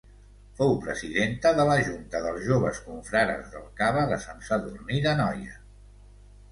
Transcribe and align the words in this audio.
Fou 0.59 0.71
presidenta 0.85 1.51
de 1.59 1.65
la 1.71 1.75
Junta 1.89 2.21
dels 2.25 2.47
Joves 2.47 2.81
Confrares 2.89 3.53
del 3.55 3.69
Cava 3.83 4.09
de 4.15 4.21
Sant 4.27 4.43
Sadurní 4.51 5.05
d'Anoia. 5.07 5.57